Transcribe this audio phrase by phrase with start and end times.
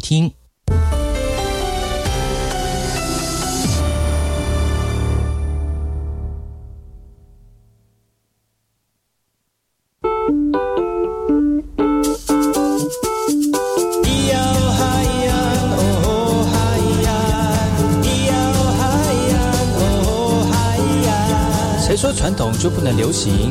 [0.00, 0.32] 听。
[21.90, 23.50] 谁说传统就不能流行？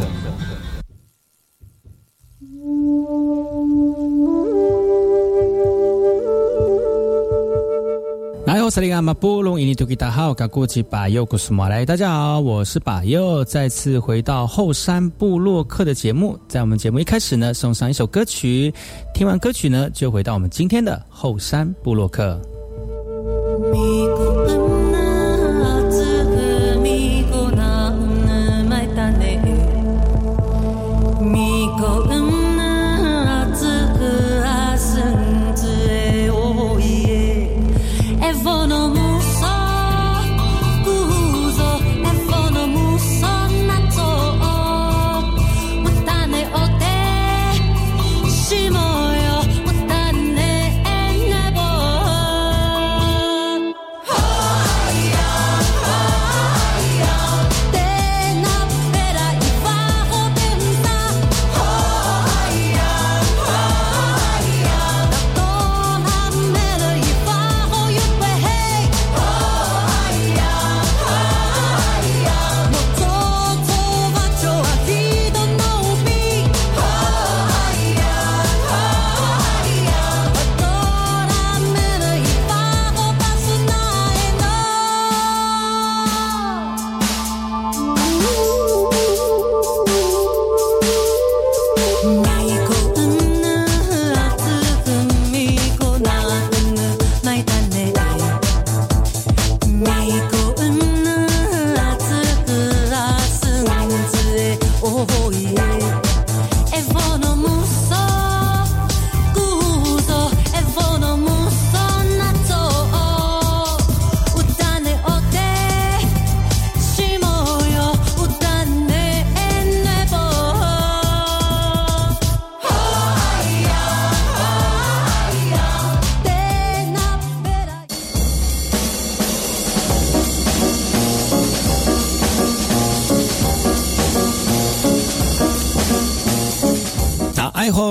[8.71, 16.39] 萨利阿马布隆伊尼图吉达好，卡古吉巴尤古斯马来，大家好，我是巴尤，再次回到后山部落客的节目。
[16.47, 18.73] 在我们节目一开始呢，送上一首歌曲，
[19.13, 22.41] 听完歌曲呢，就回到我们今天的后山部落客。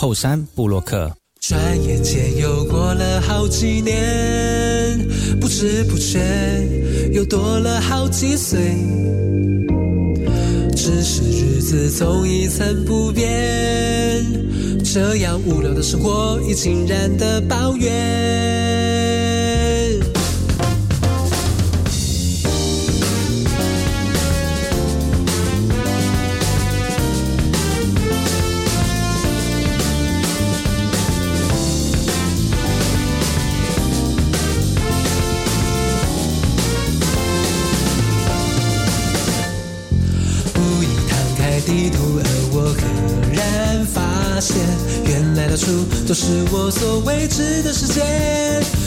[0.00, 1.12] 后山布洛克，
[1.42, 4.98] 转眼间又过了好几年，
[5.38, 6.18] 不知不觉
[7.12, 8.58] 又多了好几岁，
[10.74, 14.24] 只是日子总一成不变，
[14.82, 18.59] 这样无聊的生活已经然的抱怨。
[46.06, 48.02] 都是我所未知的世界，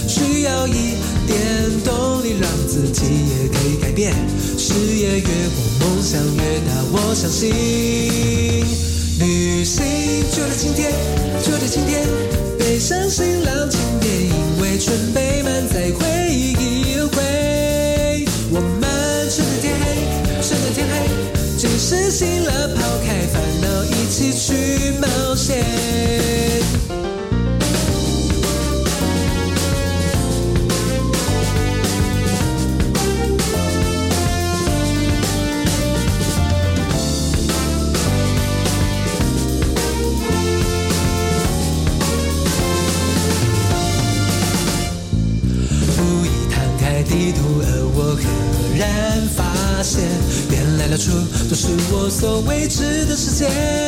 [0.08, 0.96] 需要一
[1.26, 1.40] 点
[1.84, 4.14] 动力，让自己也可以改变。
[4.58, 7.52] 事业越广，梦想越大，我相信。
[9.20, 9.84] 旅行
[10.32, 10.92] 就在今天，
[11.44, 12.06] 就在今天，
[12.60, 18.26] 背上行囊，请别因为准备满载回忆而归。
[18.52, 19.86] 我们趁着天黑，
[20.42, 20.94] 趁着天黑，
[21.58, 23.68] 只是醒了，抛开烦恼，
[24.04, 25.64] 一起去冒险。
[45.98, 47.66] 无意摊开地图，而
[47.96, 48.22] 我赫
[48.78, 50.04] 然发现，
[50.52, 51.10] 原来了处
[51.50, 53.83] 都是我所未知的世界。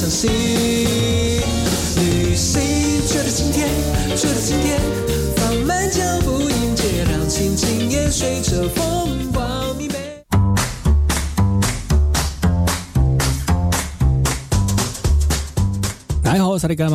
[0.00, 0.30] 相信。
[1.96, 2.58] 旅行，
[3.06, 3.68] 觉得今天，
[4.16, 4.58] 觉得今
[16.70, 16.88] 大家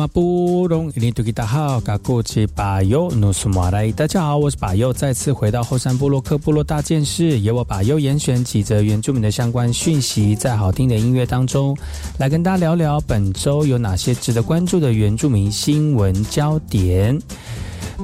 [4.22, 11.76] 好，我是巴尤，再次回到后山部落克部落大件事，由我巴尤严选几则原住民的相关讯息，在好听的音乐当中，
[12.18, 17.20] 来跟大家聊聊本周有哪些值得关注的原住民新闻焦点。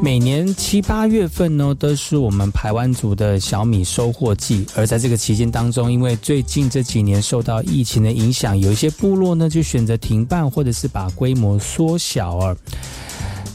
[0.01, 4.67] 每年七八月份呢，都是我们台湾族的小米收获季。
[4.75, 12.57] 而在这个期间当中，因为最近这几年受到疫情的影响，有一些部落呢就选择停办，或者是把规模缩小。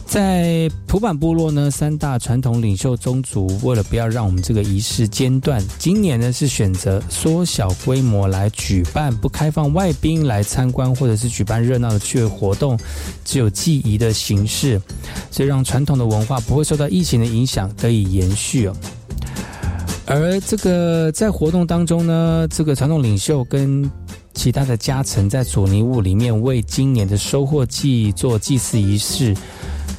[0.07, 12.79] 在土板部落呢，三大传统领袖宗族为了不要让我们这个仪式间断，今年呢是选择缩小规模来举办，不开放外宾来参观，或者是举办热闹的趣味活动，
[13.25, 14.81] 只有祭仪的形式，
[15.29, 18.71] 所以让传统的文化不会受到疫情的影响，得以延续。
[20.05, 23.91] 而这个在活动当中呢，这个传统领袖跟
[24.33, 29.35] 其他的家臣在阻尼屋里面为今年的收获季做祭祀仪式。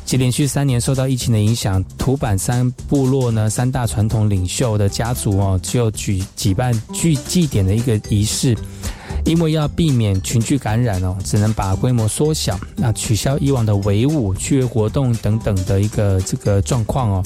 [0.09, 8.57] 即连续三年受到疫情的影响，土板山部落呢三大传统领袖的家族哦，就举举办聚祭典的一个仪式，
[9.27, 17.23] 因为要避免群聚感染哦，只能把规模缩小，那取消以往的围舞、趣味活动等等的一个这个状况哦。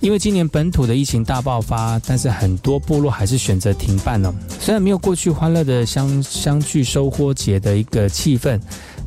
[0.00, 4.34] 因为今年本土的疫情大爆发，但是很多部落还是选择停办了。
[4.58, 8.58] 虽然没有过去欢乐的相相聚收获节的一个气氛。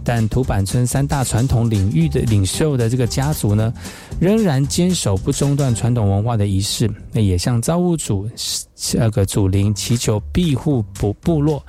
[0.03, 3.73] 但土板村三大传统领域的领袖的这个家族呢，
[4.19, 8.29] 仍然坚守不中断传统文化的仪式，那也向造物主
[8.93, 11.63] 那个祖灵祈求庇护部部落，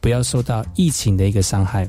[0.00, 1.88] 不要受到疫情的一个伤害。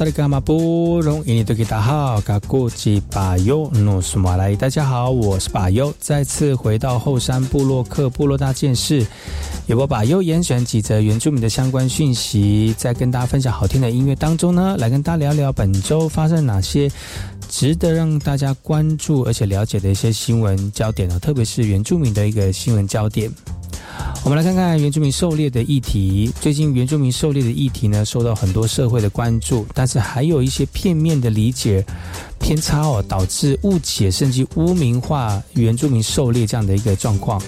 [0.00, 9.06] 萨利格马布隆伊尼多吉达好，嘎古吉巴尤努苏马来，大家好，我是巴尤，再次回到后山部落克部落大件事，
[9.66, 16.90] 由我巴尤严选几则原住民的相关讯息，在跟大家分享好听的音乐当中呢，来跟大家聊聊本周发生哪些
[17.50, 23.30] 值得让大家关注而且了解的一些新闻焦点呢，特别是原住民的一个新闻焦点。
[24.22, 26.30] 我们来看看原住民狩猎的议题。
[26.40, 31.84] 最近原住民狩猎的议题呢，受到很多社会的关注，但是还有一些片面的理解
[32.38, 37.40] 偏差哦，导致误解甚至污名化原住民狩猎这样的一个状况。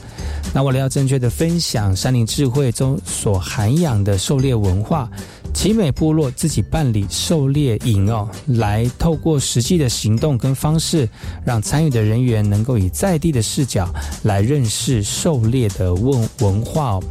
[0.54, 5.08] 那为了要正确的分享山林智慧中所涵养的狩猎文化。
[5.54, 11.08] 奇美部落自己办理狩猎营哦，来透过实际的行动跟方式，
[11.44, 13.88] 让参与的人员能够以在地的视角
[14.22, 17.02] 来认识狩猎的文文化哦。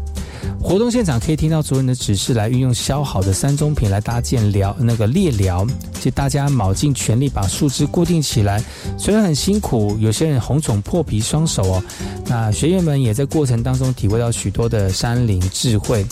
[0.60, 5.66] 活动现场可以听到主人的指示，来运用削好的三中品来搭建寮那个猎寮，
[6.00, 8.62] 就大家卯尽全力把树枝固定起来，
[8.98, 11.84] 虽然很辛苦，有些人红肿破皮双手哦。
[12.26, 16.06] 那学员们也在过程当中体会到许多的山林智慧。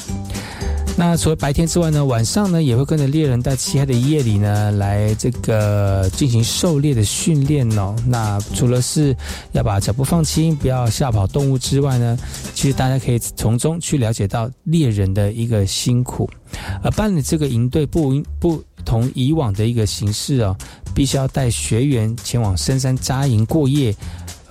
[1.00, 7.96] 那除了白天之外呢，晚上呢也会跟着猎人在漆黑的夜里呢，来这个进行狩猎的训练哦。
[8.06, 9.16] 那除了是
[9.54, 12.20] 要把脚步放轻，不要吓跑动物之外呢，
[12.54, 16.30] 其实大家可以从中去了解到猎人的一个辛苦。
[16.84, 20.54] 而办理这个营队不不同以往的一个形式哦，
[20.94, 23.96] 必须要带学员前往深山扎营过夜。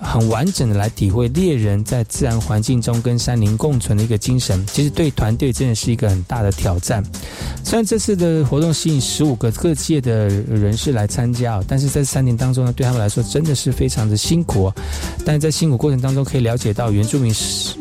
[0.01, 7.03] 很完整的来体会猎人在自然环境中跟山林共存的一个精神，其实对团队真的是一个很大的挑战。
[7.63, 14.71] 虽然这次的活动吸引十五个各界的人士来参加，但是在三年当中呢，对他们来说真的是非常的辛苦。
[15.25, 17.33] 但在辛苦过程当中，可以了解到原住民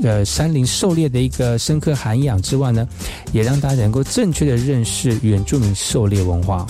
[0.03, 2.87] 呃山林狩猎的一个深刻涵养之外呢，
[3.33, 6.67] 也让大家能够正确的认识原住民狩猎文化。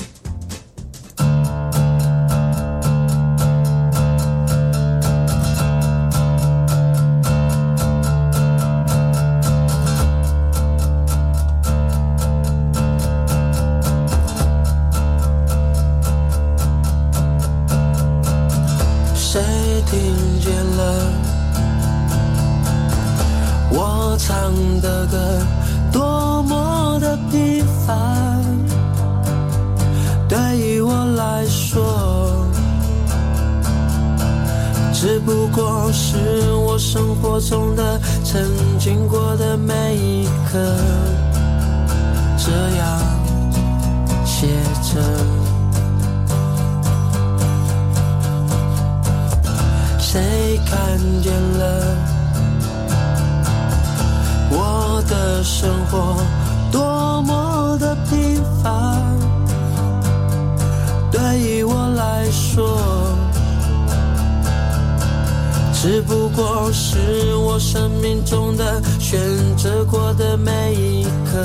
[65.90, 69.18] 只不过是我生命中的选
[69.56, 71.42] 择过的每一刻，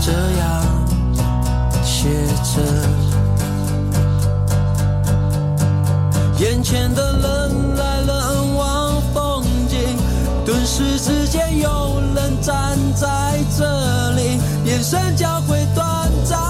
[0.00, 0.64] 这样
[1.84, 2.08] 写
[2.42, 2.62] 着。
[6.38, 9.78] 眼前的人来人往，风景
[10.46, 16.40] 顿时之间有人站在这里，眼神交汇短暂，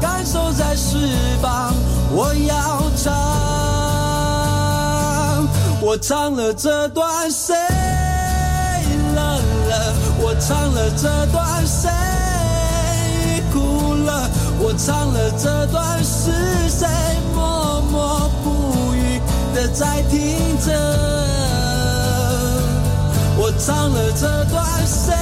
[0.00, 0.96] 感受在翅
[1.40, 1.72] 膀，
[2.10, 3.41] 我要唱。
[5.84, 7.56] 我唱了这段谁
[9.16, 9.92] 冷了？
[10.20, 11.90] 我唱了这段谁
[13.52, 14.30] 哭了？
[14.60, 16.30] 我唱了这段是
[16.70, 16.86] 谁
[17.34, 19.20] 默默不语
[19.52, 20.70] 的在听着？
[23.36, 25.12] 我唱了这段谁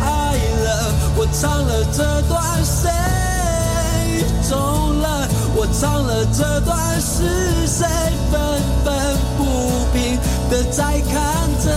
[0.00, 0.94] 爱了？
[1.16, 2.88] 我唱了这段谁
[4.48, 4.54] 走
[4.92, 5.26] 了？
[5.56, 7.84] 我唱了这段是谁
[8.30, 8.38] 愤
[8.84, 8.87] 愤
[9.38, 9.44] 不
[9.94, 10.18] 平
[10.50, 11.70] 的在看着？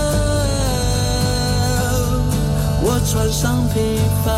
[2.84, 3.80] 我穿上平
[4.26, 4.34] 凡，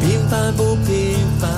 [0.00, 0.86] 平凡不平
[1.40, 1.48] 凡。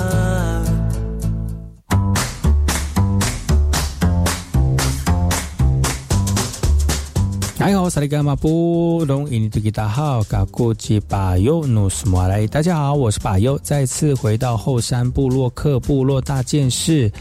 [7.57, 12.47] 大家好，萨利格马布隆伊尼图吉达好，嘎古吉巴尤努斯马来。
[12.47, 17.11] 大家好，我是巴尤，再次回到后山部落克部落大件事。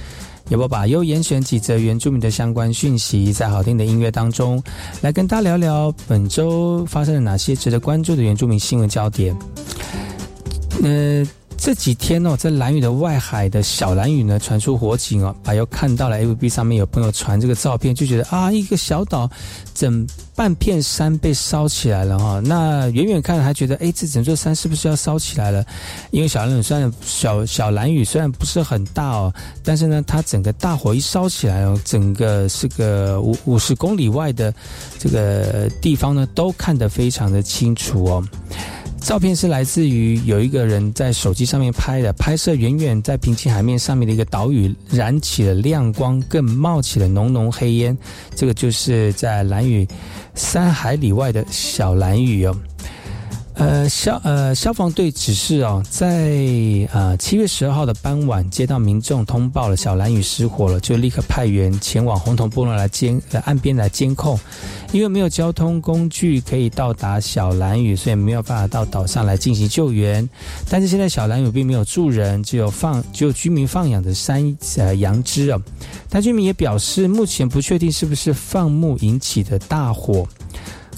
[0.50, 4.62] 要不把又严选几则原住民的相关讯息，在好听的音乐当中，
[5.00, 9.34] 来跟大家聊聊本周发生了哪些值得关注的原住民新闻焦点。
[10.82, 11.26] 呃。
[11.60, 19.30] 这几天哦，在蓝屿的外海的小蓝屿呢，传出火警哦，把又看到了 A P P 上面有朋友传这个照片，就觉得啊，一个小岛
[19.74, 22.40] 整半片山被烧起来了哈。
[22.42, 25.62] 那远远看还觉得，哎，这整座山是不是要烧起来了？
[26.12, 29.30] 因为小蓝屿虽然小小蓝屿虽然不是很大哦，
[29.62, 34.52] 但是呢，它整个大火一烧起来哦，整个是个五五十公里外的
[34.98, 38.24] 这个地方呢，都看得非常的清楚哦。
[39.00, 47.96] 照片是来自于有一个人在手机上面拍的，拍摄远远在平静海面上面的一个岛屿燃起了亮光，更冒起了浓浓黑烟。
[48.36, 49.86] 这个就是在蓝屿
[50.34, 52.54] 三海里外的小蓝屿哦。
[53.60, 56.34] 呃，消呃消防队指示哦，在
[56.94, 64.40] 呃七月十二号的傍晚接到民众通报了小蓝屿失火了，就立刻派员前往红铜部落来监呃岸边来监控。
[64.92, 70.26] 因为没有交通工具可以到达小蓝屿，所以没有办法到岛上来进行救援。
[70.68, 75.62] 但是现在小蓝屿并没有住人，只有放只有居民放养的山呃羊只哦。
[76.08, 80.26] 但居民也表示，目前不确定是不是放牧引起的大火。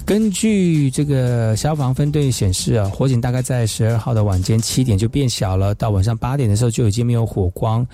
[0.05, 7.87] 根据这个消防分队显示啊，火警大概在十二号的晚间七点就变小了，到晚上八点的时候就已经没有火光。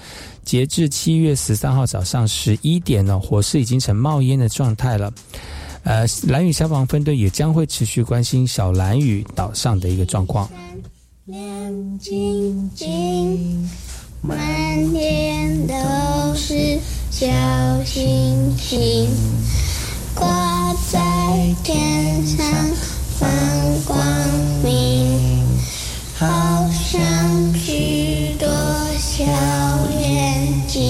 [0.43, 5.13] 截至七月十三号早上十一点呢，火势已经成冒烟的状态了。
[5.83, 10.49] 呃，蓝屿消防分队也将会持续关心小蓝屿岛上的一个状况。
[11.25, 11.39] 亮
[11.99, 13.69] 晶晶，
[14.21, 14.37] 满
[14.91, 15.75] 天都
[16.35, 16.79] 是
[17.11, 17.27] 小
[17.85, 19.07] 星星，
[20.15, 20.99] 挂在
[21.63, 22.45] 天上
[23.19, 23.29] 放
[23.85, 23.97] 光
[24.63, 25.43] 明，
[26.17, 27.01] 好像
[27.55, 28.47] 许多
[28.97, 29.23] 小
[29.99, 30.81] 眼睛，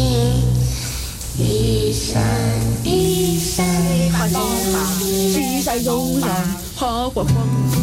[1.37, 2.21] 一闪
[2.83, 3.65] 一闪。
[4.31, 6.29] 东行，西西东上，
[6.75, 7.25] 好风。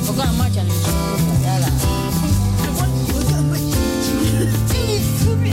[0.07, 0.89] 我跟阿妈讲，你去回
[1.59, 1.67] 了。
[2.77, 3.57] 我我怎么
[3.99, 4.07] 记？
[5.19, 5.47] 出名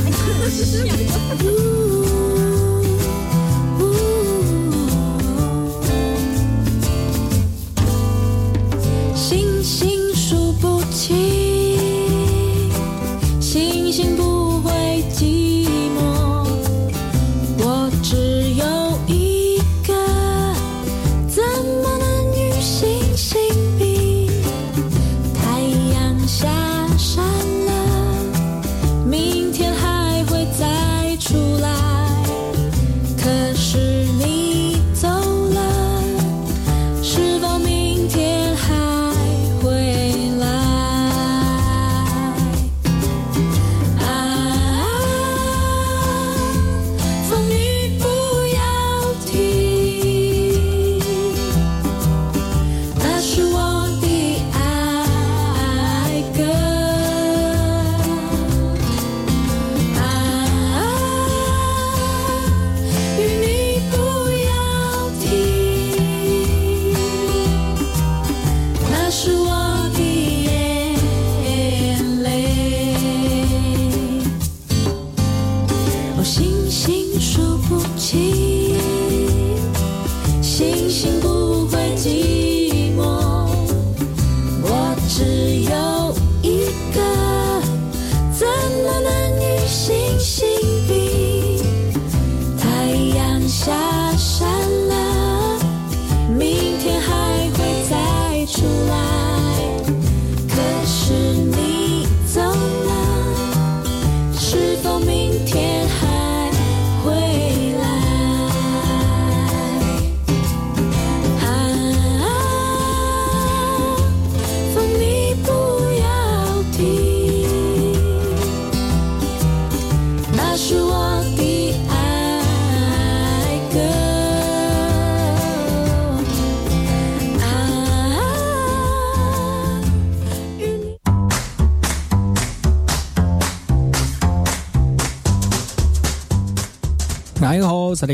[138.05, 138.13] 大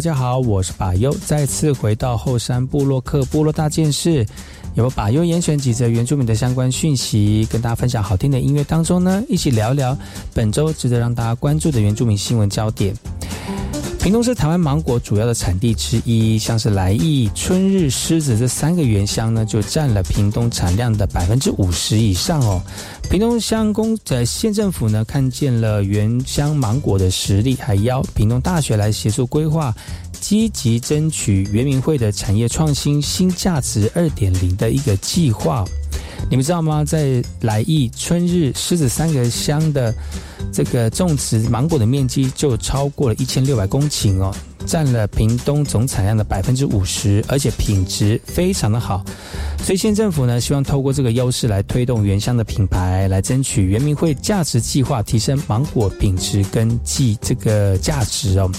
[0.00, 4.26] 家好，我是巴尤，再次回到后山部落克部落大件事，
[4.76, 9.94] 由巴尤严选几则原住民的相关讯息，跟大家分享好听的音乐当中呢，一起聊聊
[10.32, 12.96] 本周值得让大家关注的原住民新闻焦点。
[14.04, 22.60] 屏东是台湾芒果主要的产地之一，像是来意、春日、狮子这三个原乡呢，就占了屏东产量的百分之五十以上哦。
[23.08, 29.74] 屏东乡公在县政府呢，看见了原乡芒果的实力，还邀屏东大学来协助规划，
[30.20, 35.64] 积极争取原民会的产业创新新价值二点零的一个计划。
[36.30, 36.84] 你们知道吗？
[36.84, 39.94] 在来义、春日、狮子三个乡的
[40.52, 44.34] 这个种植芒果的面积就超过了一千六百公顷哦，
[44.66, 49.04] 占了屏东总产量的百分之五十，而且品质非常的好。
[49.62, 58.50] 所以县政府呢，希望透过这个优势来推动原乡的品牌，来争取原民会价值计划，提升芒果品质跟计这个价值哦。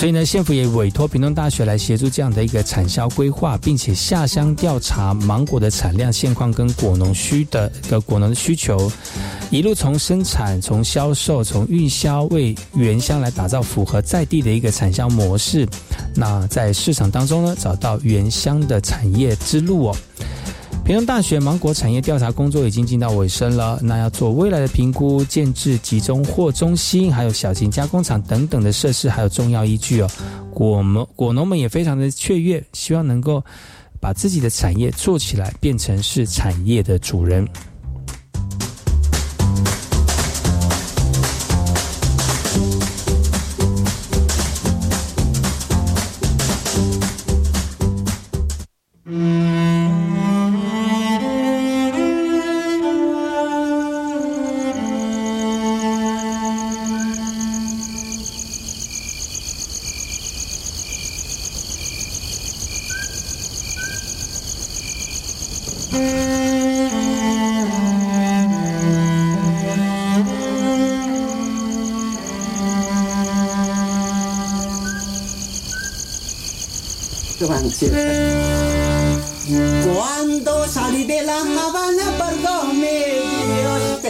[0.00, 8.90] 所以呢，县府也委托屏东大学来协助这样的一个产销规划，并且下乡调查芒果的产量现况跟果农需的个果农的需求，
[9.50, 15.68] 一路从生产、从销售、从运销，为原乡来打造符合在地的一个产销模式。
[16.16, 19.96] 那在市场当中呢，找到原乡的产业之路哦。
[20.90, 30.10] 屏东大学芒果产业调查工作已经进到尾声了，那要做未来的评估，建制集中货中心，还有小型加工厂等等的设施，还有重要依据哦。
[30.52, 33.40] 果农果农们也非常的雀跃，希望能够
[34.00, 37.46] 把自己的产业做起来，变成是产业的主人。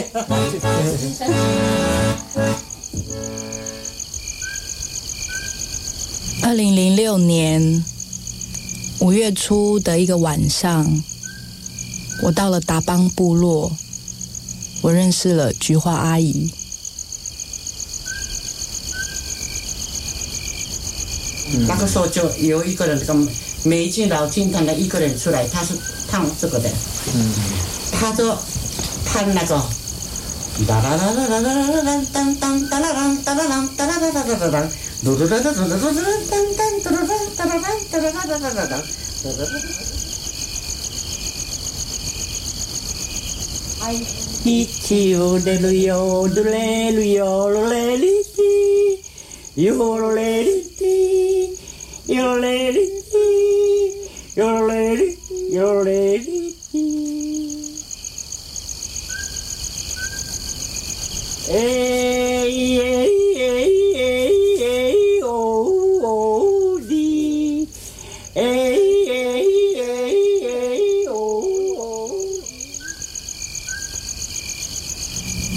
[6.43, 7.83] 二零零六年
[8.99, 11.03] 五月初的一个晚上，
[12.23, 13.71] 我到了达邦部落，
[14.81, 16.51] 我认识了菊花阿姨。
[21.67, 23.13] 那个时候就有一个人，这个
[23.63, 25.73] 美军老军团的一个人出来，他是
[26.09, 26.69] 烫这个的，
[27.13, 27.33] 嗯，
[27.91, 28.33] 他就
[29.05, 29.61] 烫那个，
[44.43, 48.51] I o de lu yo du le lu yo lo le li ti
[49.55, 50.95] Yo lo le li ti
[52.13, 53.25] Yo lo le li ti
[55.55, 56.50] Yo
[61.53, 65.27] 哎耶耶耶耶哦
[66.01, 66.05] 哦
[66.87, 67.67] 滴，
[68.35, 69.43] 哎耶
[69.75, 69.79] 耶
[70.39, 70.47] 耶
[71.09, 71.11] 哦
[71.77, 71.81] 哦。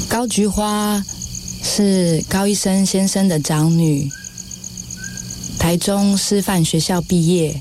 [0.09, 1.01] 高菊花
[1.63, 4.11] 是高医生先生的长女，
[5.61, 7.61] 台中师范学校毕业。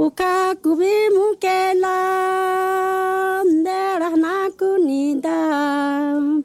[0.00, 2.00] Uka ku bimu kela,
[3.44, 6.40] nderahna ku nindang.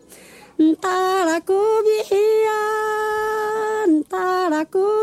[0.84, 1.56] Tara ku
[1.88, 4.96] bihian, tara ku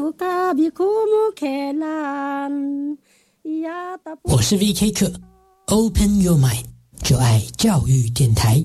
[0.00, 2.96] وكابكم كيلان
[3.44, 5.12] يا طب 我是 VK 课
[5.66, 6.66] Open Your Mind
[7.02, 8.64] 就爱教育电台。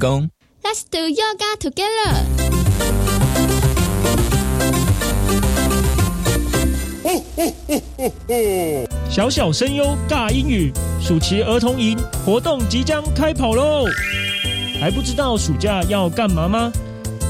[0.00, 2.24] Let's do yoga together。
[9.10, 13.84] 小小声优尬英语，暑期儿童营活动即将开跑喽！
[14.80, 16.72] 还不知道暑假要干嘛吗？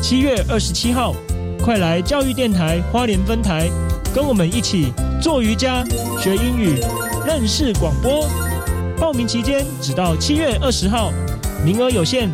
[0.01, 1.13] 七月二十七号，
[1.61, 3.69] 快来教育电台花莲分台，
[4.15, 5.85] 跟我们一起做瑜伽、
[6.23, 6.79] 学英语、
[7.27, 8.29] 认识广播。
[8.97, 11.11] 报名期间只到七月二十号，
[11.65, 12.31] 名额有限，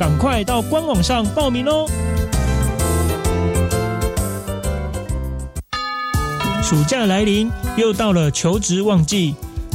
[0.00, 1.86] 赶快到官网上报名哦！
[6.62, 9.34] 暑假来临，又到了求职旺季。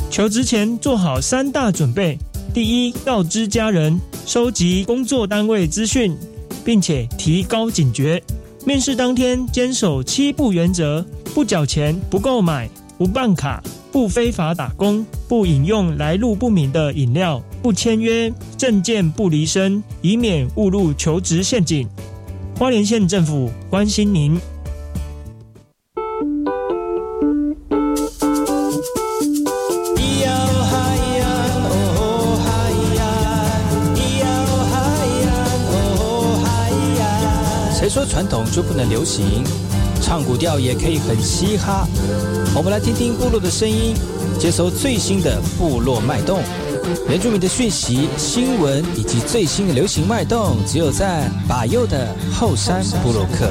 [0.10, 2.18] 求职前做好三大准备：
[2.56, 6.18] 第一，告知家人，收集工作单位资讯，
[6.64, 8.20] 并且提高警觉。
[8.66, 13.62] 面试当天坚守七不原则：不缴钱、不购买、不办卡、
[13.92, 21.89] 不非法打工、不饮用来路不明的饮料、不签约、证件不离身，以免误入求职陷阱。
[22.60, 24.39] 花莲县政府关心您。
[37.73, 39.43] 谁说传统就不能流行？
[40.04, 41.88] 唱古调也可以很嘻哈。
[42.56, 43.95] 我们来听听部落的声音，
[44.38, 46.43] 接收最新的部落脉动、
[47.10, 53.50] 原住民的讯息、新闻以及最新的流行脉动，只有在把右的后山部落克。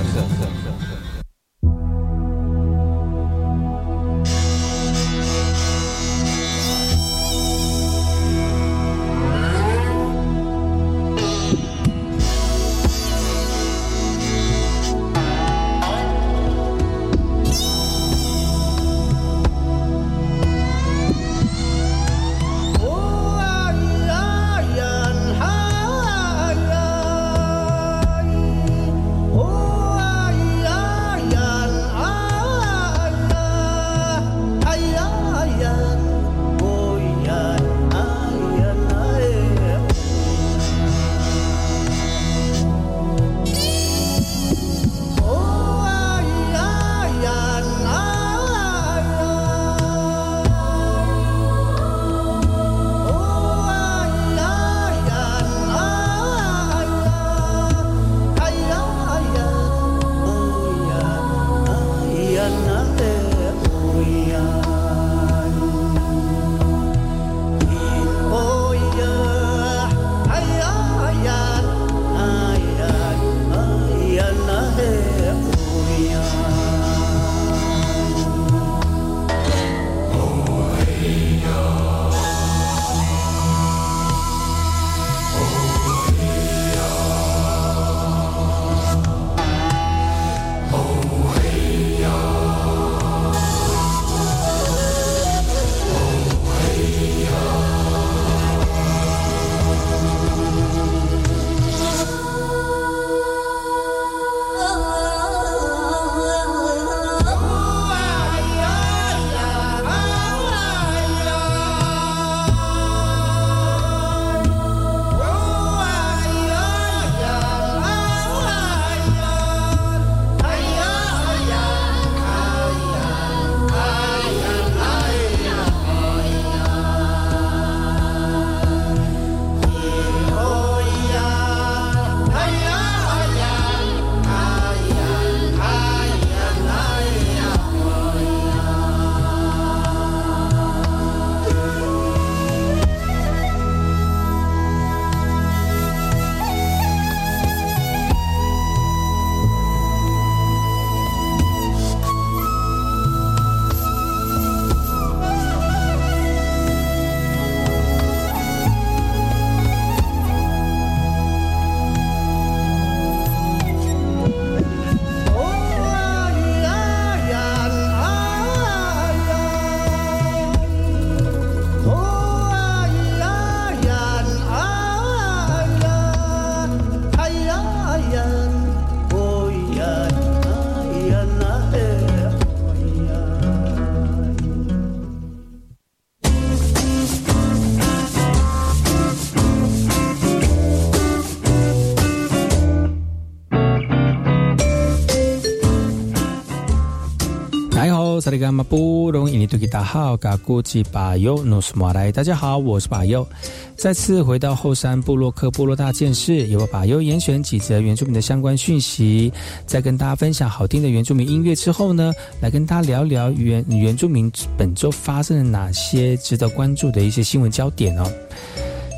[198.25, 203.29] 萨利伽马布隆伊尼图吉达好，嘎古吉巴尤努斯马来，大家好，我是巴尤，
[203.77, 209.31] 再次回到后山部落克部落大件事，由我巴尤严选几则原住民的相关讯息，
[209.67, 218.11] 在跟大家分享好听的原住民音乐之后呢，来跟大家聊聊原原住民本周发生了哪些值得关注的一些新闻焦点哦。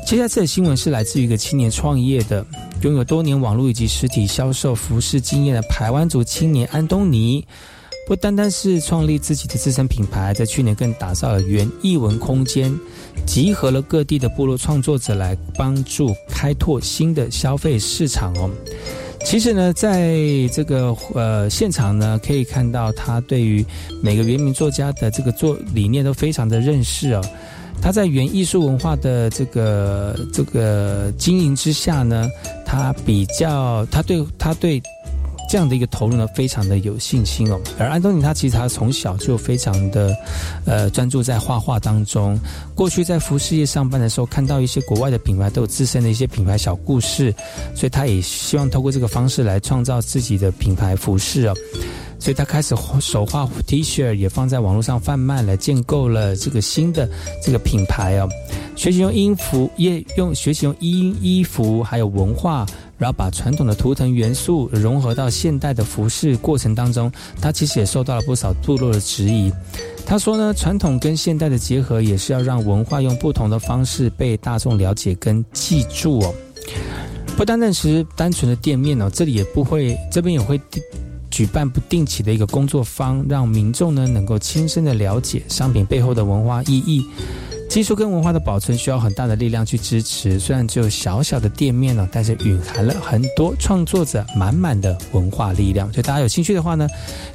[0.05, 2.45] 接下来这新闻是来自于一个青年创业的，
[2.81, 7.45] 拥有多年网络以及实体销售服饰经验的台湾族青年安东尼。
[8.07, 12.73] 不单单是创立自己的自身品牌，在去年更打造了原艺文空间，
[13.25, 18.49] 集合了各地的部落创作者来帮助开拓新的消费市场哦。
[19.25, 20.15] 其实呢，在
[20.53, 23.65] 这个呃现场呢，可以看到他对于
[24.01, 27.21] 每个原名作家的这个做理念都非常的认识哦。
[27.81, 32.29] 他在原艺术文化的这个这个经营之下呢，
[32.65, 34.81] 他比较他对他对。
[35.47, 37.59] 这样的一个投入呢，非常的有信心哦。
[37.79, 40.15] 而安东尼他其实他从小就非常的，
[40.65, 42.39] 呃，专注在画画当中。
[42.75, 47.33] 过去在服饰业上班的时候，看到一些国外的品牌都有自身的一些品牌小故事，
[47.73, 51.55] 所以他也希望透过这个方式来创造自己的品牌服饰哦。
[52.19, 57.07] 所以他开始手画 T 恤，也放在网络上贩卖，来建构了这个新的
[57.43, 58.27] 这个品牌哦。
[58.75, 62.65] 学习用衣服，也用学习用衣衣服还有文化。
[62.97, 69.51] 然后把传统的图腾元素融合到现代的服饰过程当中，他其实也受到了不少部落的质疑。
[70.05, 76.33] 他说呢，传统跟现代的结合也是要让文化用不同的方式被大众了解跟记住哦。
[77.35, 80.59] 不单单是单纯的店面哦，这里也不会，这边也会
[81.29, 87.05] 举办不定期的一个工作坊，让民众呢能够亲身的了解商品背后的文化意义。
[87.69, 95.91] 技术跟文化的保存需要很大的力量去支持，虽然只有小小的店面呢，但是蕴含了很多创作者满满的文化力量。
[95.93, 96.87] 所以大家有兴趣的话呢，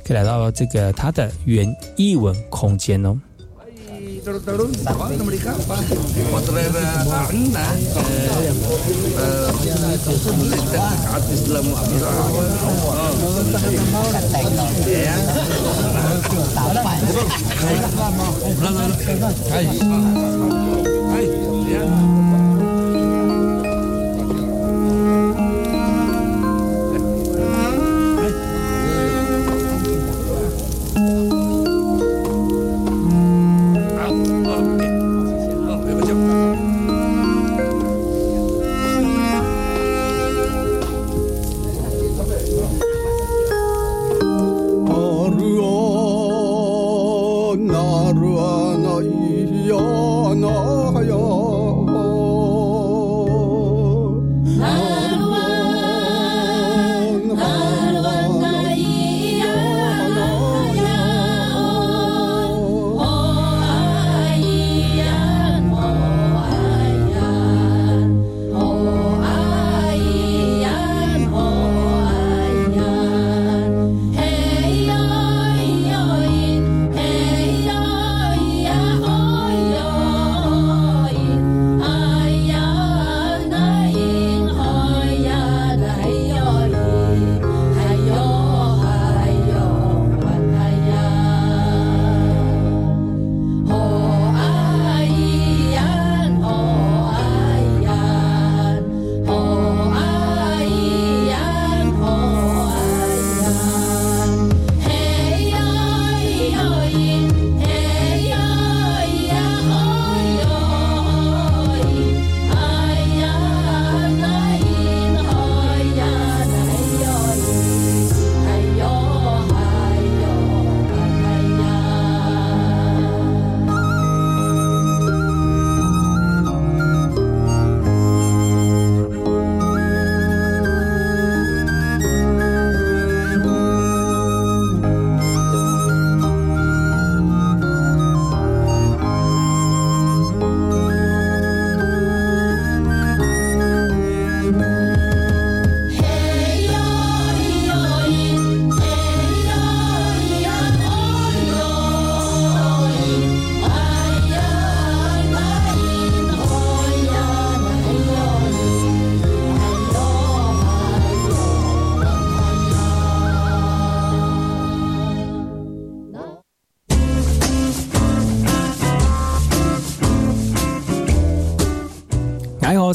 [0.04, 3.16] 可以来到这个它的原艺文空间哦。
[16.54, 16.88] 打烂了，
[18.60, 19.24] 来来来，
[21.76, 22.11] 来。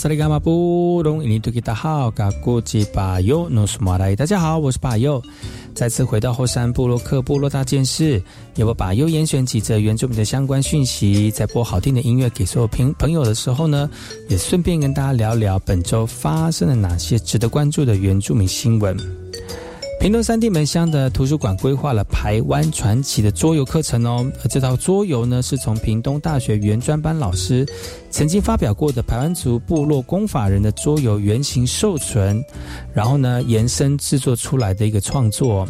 [0.07, 5.21] 萨利嘎马布隆伊尼图吉达好，嘎古吉巴尤诺苏马来，大家好，我是巴尤。
[5.73, 8.23] 再次回到后山部落克部落大件事，
[8.55, 13.89] 由我巴尤严选几则原住民的相关讯息，在播好听的音乐给所有朋朋友的时候呢，
[14.29, 18.95] 也顺便跟大家聊聊本周发生了哪些值得关注的原住民新闻。
[20.07, 27.67] 屏东三地门乡的图书馆规划了台湾传奇的桌游课程哦，而这套桌游呢，是从屏东大学原专班老师
[28.09, 32.41] 曾经发表过的排湾族部落公法人的桌游原型授权，
[32.93, 35.67] 然后呢延伸制作出来的一个创作。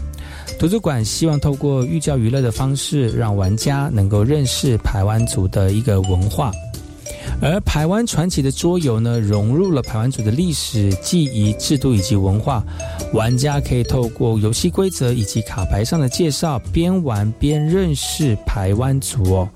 [0.60, 6.52] 图书馆希望透过寓教于乐的方式，让玩家能够认识排湾族的一个文化。
[7.42, 12.64] 而台湾传奇的桌游呢，融入了台湾族的历史、记忆、制度以及文化。
[13.14, 19.50] 玩家可以透过游戏规则以及卡牌上的介绍，边玩边认识台湾族哦。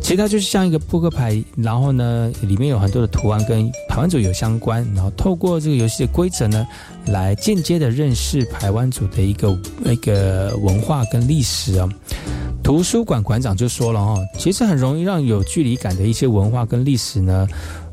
[0.00, 6.66] 其实它就是像一个扑克牌，然后呢，里面有很多的图案跟台湾族有相关，然后透过这个游戏的规则呢，
[7.06, 11.88] 来间接的认识台湾族的一个一个文化跟历史啊。
[12.64, 17.46] 图书馆馆长就说了哦，其实很容易让有距离感的一些文化跟历史呢，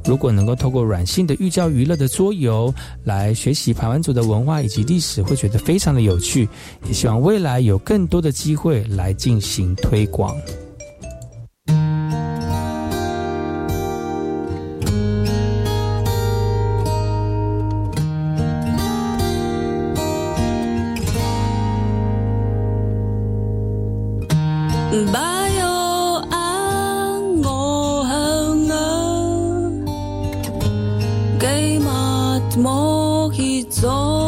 [0.05, 6.47] 如果能够透过软性的寓教于乐的桌游来学习台湾族的文化以及历史，会觉得非常的有趣。
[6.87, 10.33] 也希望未来有更多的机会来进行推广。
[25.13, 25.63] 把眼
[27.43, 28.11] 我向
[28.59, 28.71] 你，
[31.39, 31.45] 记
[31.79, 31.87] 勿
[32.61, 34.20] 我欠你。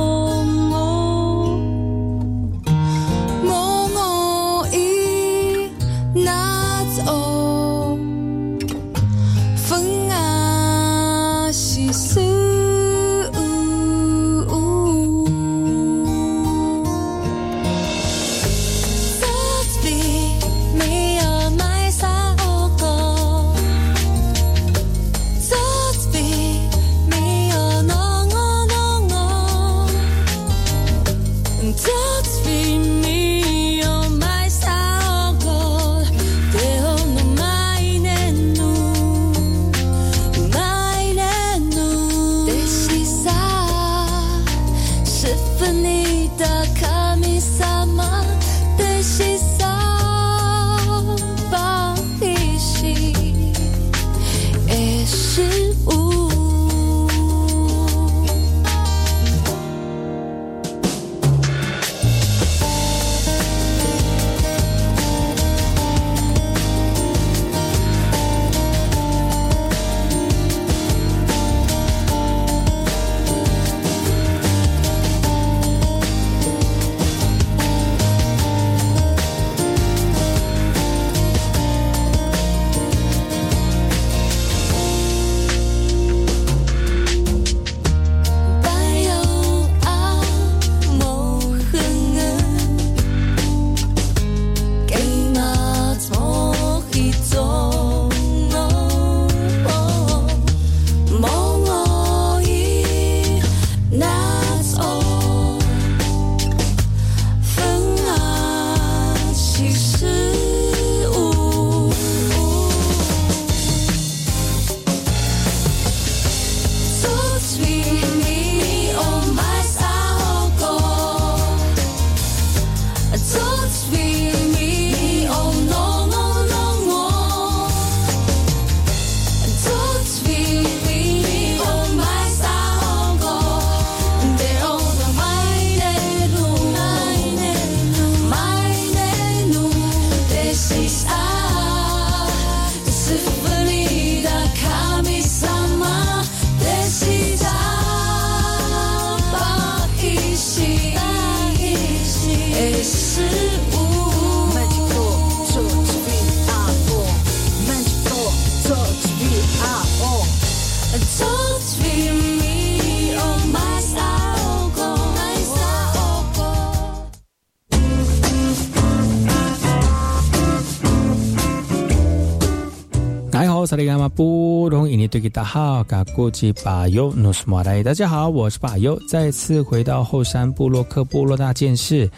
[175.04, 182.10] 尼对吉大好，嘎古吉巴尤努斯马来，大家好，我是巴尤，再次回到后山部落克部落大件事，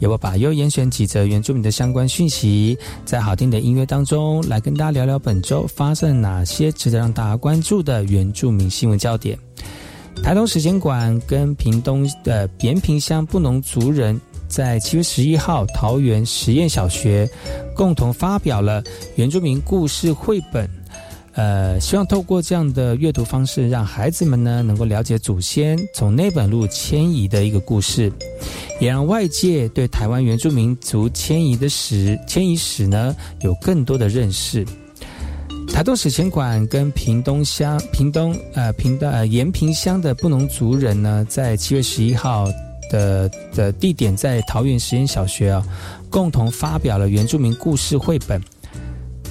[0.00, 2.76] 由我巴尤严选几则原住民的相关讯息，
[3.06, 9.38] 在好听的音乐当中来跟大家聊聊本周发生哪些值得让大家关注的原住民新闻焦点。
[10.22, 14.20] 台东时间馆跟屏东的延平乡布农族人。
[14.46, 17.28] 在七月十一号，桃园实验小学
[17.74, 18.84] 共同发表了
[19.16, 20.70] 原住民故事绘本，
[21.34, 28.12] 呃，希望透过这样的阅读方式，让孩子们呢能够了解祖先从内本路迁移的一个故事，
[28.80, 34.64] 也让外界对台湾原住民族迁移的史迁移史呢有更多的认识。
[35.72, 42.48] 台东史前馆跟屏东乡屏东呃屏的呃延平乡的布农族人呢，在七月十一号。
[42.90, 45.66] 的的地点在桃园实验小学啊，
[46.10, 48.40] 共同发表了原住民故事绘本。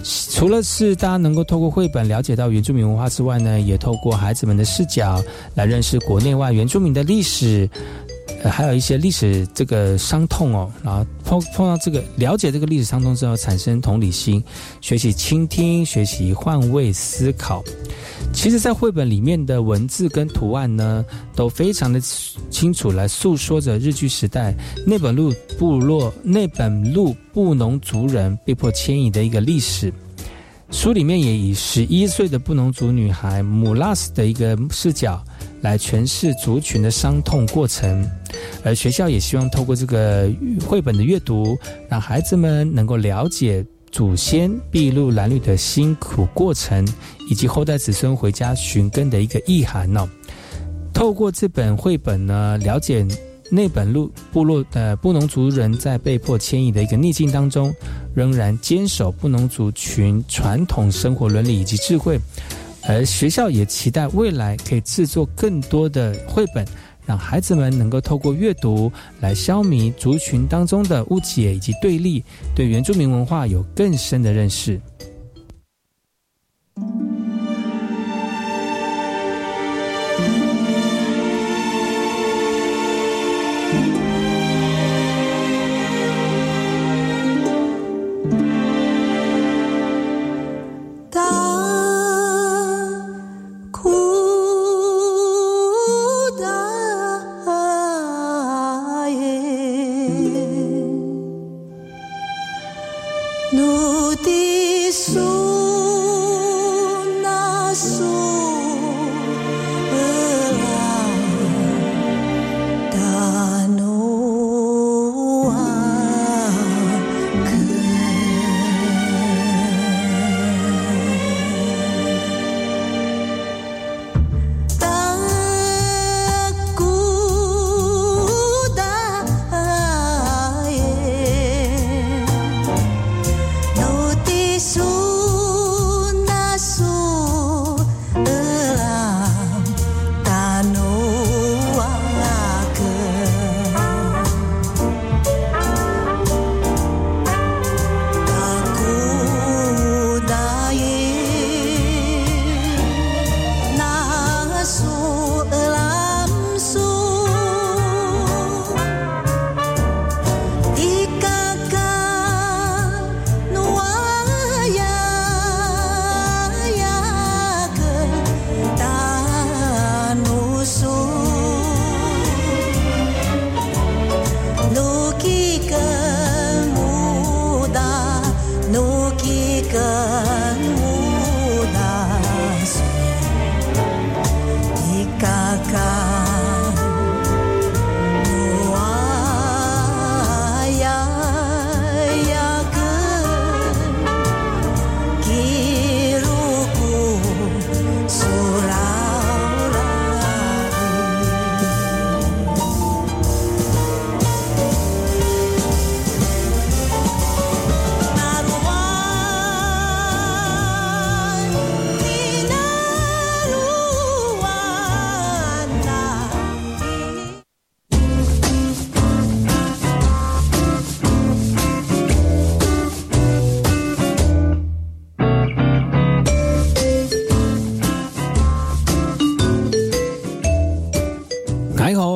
[0.04, 5.24] 除了是大家能够透过绘本了解到原住民文化之外呢，也透过孩子们的视角
[5.56, 7.70] 来认识国内外原住民的历史。
[8.50, 14.44] 还有一些历史这个伤痛哦，然后碰碰到这个了解这个历史伤痛之后，产生同理心，
[14.82, 17.64] 学习倾听，学习换位思考。
[18.34, 22.02] 其实，在绘本里面的文字跟图案呢，都非常的
[22.50, 24.54] 清楚，来诉说着日据时代
[24.86, 29.94] 内本路部落、内本路布农族人被迫迁移的一个历史。
[30.72, 35.24] 书里面也以十一岁的布农族女孩姆拉斯的一个视角。
[35.64, 38.08] 来诠释族群的伤痛过程，
[38.64, 40.30] 而学校也希望透过这个
[40.68, 41.58] 绘本的阅读，
[41.90, 46.86] 让孩子们能够了解祖先筚路蓝缕的辛苦过程，
[47.30, 50.08] 以及后代子孙回家寻根的一个意涵呢。
[50.94, 53.06] 透过这本绘本呢，了解
[53.50, 57.74] 内本路部落的布农族人在被迫迁移的一个逆境当中，
[58.14, 62.20] 仍然坚守布农族群传统生活伦理以及智慧。
[62.88, 66.66] 而学校也期待未来可以制作更多的绘本，
[67.06, 72.24] 让孩子们能够透过阅读来消弭族群当中的误解以及对立，
[72.54, 74.80] 对原住民文化有更深的认识。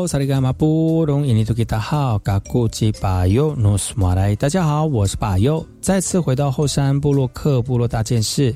[0.07, 8.55] 萨利伽马布隆伊尼图吉达好，嘎古吉巴尤努斯马来，大家好，我是巴尤，再次回到后山部落克部落大件事，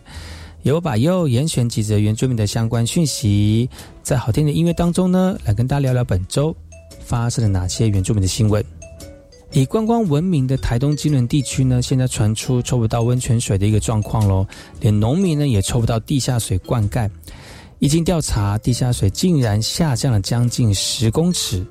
[0.62, 3.70] 由我把又严选几则原住民的相关讯息，
[4.02, 6.56] 在好听的音乐当中呢，来跟大家聊聊本周
[7.02, 8.64] 发生了哪些原住民的新闻。
[9.52, 14.47] 以观光闻名的台东金轮地区呢，现在传出抽不到温泉水的一个状况喽，
[14.80, 17.10] 连农民呢也抽不到地下水灌溉。
[17.82, 21.65] 一经调查，地下水竟然下降了将近十公尺，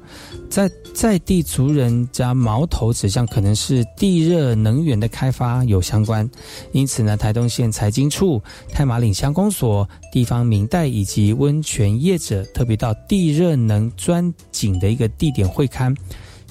[0.51, 6.29] 在在地族人家矛头指向可能是地热能源的开发有相关，
[6.73, 8.43] 因此呢，台东县财经处、
[8.73, 15.97] 太马岭乡公所、地方民代以及温泉业者特别到地热能钻井的一个地点会勘，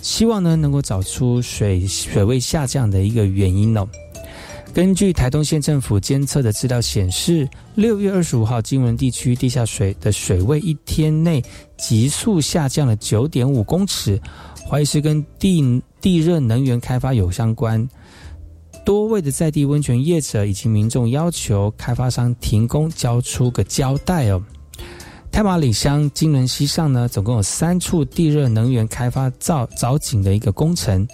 [0.01, 3.85] 希望呢能够找出水水位下降的一个原因哦。
[4.71, 11.43] 根据台东县政府监测的资料显示，六月二十五号，金门地区地下水的水位一天内
[11.77, 14.21] 急速下降了九点五公尺，
[14.69, 17.85] 怀疑是跟地地热能源开发有相关。
[18.85, 24.41] 多位的在地温泉业者以及民众要求开发商停工，交出个交代哦。
[25.31, 31.07] 太马里乡金轮溪上呢，总共有三处地热能源开发造凿井的一个工程。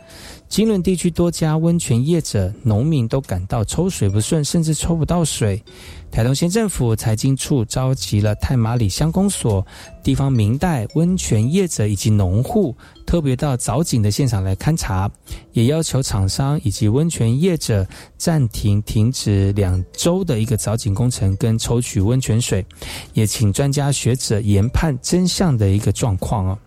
[0.56, 5.62] 金伦地区多家温泉业者、农民都感到抽水不顺，甚至抽不到水。
[6.10, 9.68] 台东县政府财经处召集了太马里乡公所、
[10.02, 12.74] 地方民代、温泉业者以及农户，
[13.06, 15.12] 特别到凿井的现场来勘察，
[15.52, 17.86] 也要求厂商以及温泉业者
[18.18, 22.66] 暂停、停止两周的一个凿井工程跟抽取温泉水，
[23.12, 26.58] 也请专家学者研判真相的一个状况哦。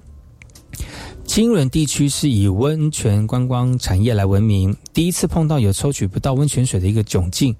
[1.29, 7.55] 金轮地区是以温泉观光产业来闻名，第一次碰到有抽取不到温泉水的一个窘境，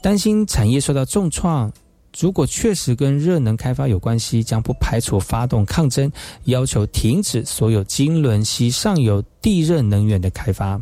[0.00, 1.70] 担心产业受到重创。
[2.18, 6.10] 如果确实跟热能开发有关系，将不排除发动抗争，
[6.44, 10.80] 要求停止所有金轮溪上游地热能源的开发。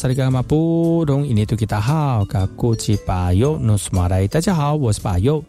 [0.00, 5.44] 萨利嘎马布隆伊尼图吉达好，嘎古吉巴尤努斯马来，大家好，我是巴尤，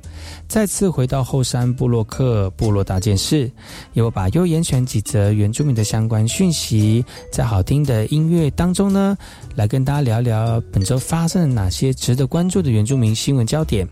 [0.46, 3.50] 再次回到后山部落克部落大件事，
[3.94, 9.18] 由巴尤严选几则原住民的相关讯息，在好听的音乐当中呢，
[9.56, 13.88] 来跟大家聊聊本周发生了哪些值得关注的原住民新闻焦点。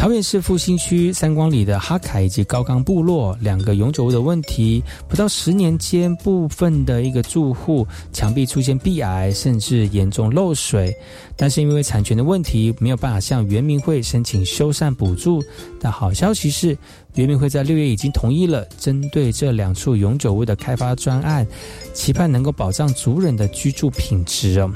[0.00, 10.90] 桃园市复兴区三光里的哈凯以及高冈部落两个永久屋的问题，不到十年间，部分的一个住户墙壁出现壁癌，甚至严重漏水。
[11.36, 15.44] 但是因为产权的问题，没有办法向原民会申请修缮补助。
[15.78, 16.74] 但好消息是，
[17.16, 21.46] 原民会在六月已经同意了针对这两处永久屋的开发专案，
[21.92, 24.72] 期盼能够保障族人的居住品质哦。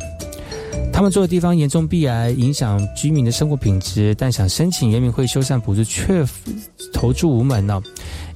[0.94, 6.24] 他们住的地方严重避癌，影响居民的生活品质，但想申请原民会修缮补助却
[6.92, 7.82] 投注无门呢。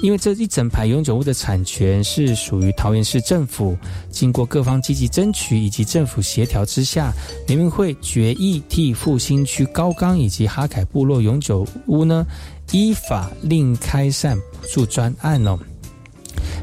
[0.01, 3.79] 因为这一整排永久屋的产权是属于桃园市政府，
[4.11, 7.13] 经过各方积极争取以及政府协调之下，
[7.47, 12.27] 原民会决议替复兴区高冈以及哈凯部落永久屋呢
[12.73, 15.57] 依法另开善补助专案哦。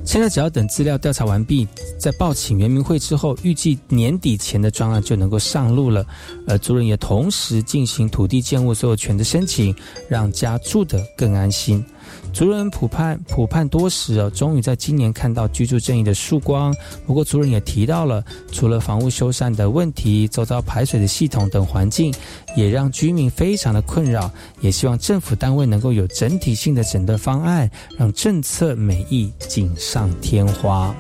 [0.03, 1.67] 现在只要等资料调查完毕，
[1.99, 6.05] 在报请原民会之后，预计年底前的专案就能够上路了。
[6.47, 9.75] 而族人也同时进行土地建物所有权的申请，
[10.07, 11.83] 让家住得更安心。
[12.35, 16.75] 族人普盼普盼多时哦，终于在今年看到居住正义的曙光。
[17.07, 18.21] 不过族人也提到了，
[18.51, 22.13] 除了房屋修缮的问题，周遭排水的系统等环境，
[22.57, 24.29] 也让居民非常的困扰。
[24.59, 30.93] 也希望政府单位能够有整体性的诊断方案，让政策美意锦上添花。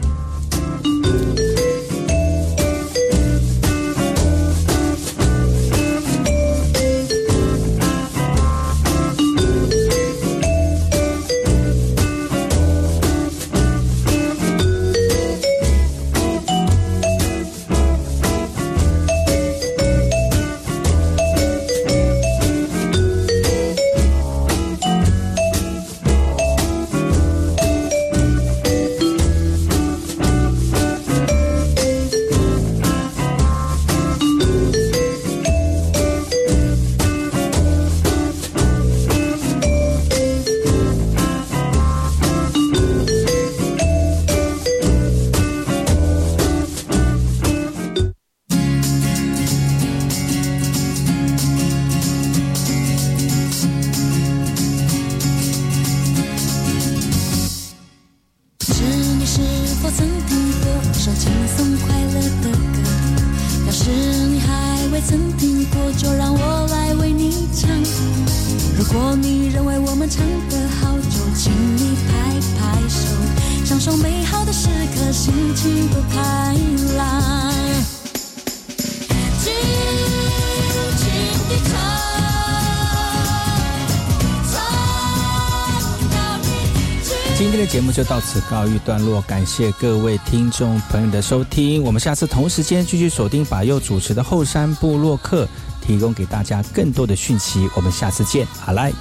[88.49, 91.83] 告一段落，感谢各位听众朋友的收听。
[91.83, 95.47] 我们下次同时间继续锁定把佑主持的后山部落客，
[95.81, 97.69] 提供给大家更多的讯息。
[97.75, 98.91] 我们下次见，好来。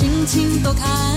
[0.00, 1.09] 心情多开。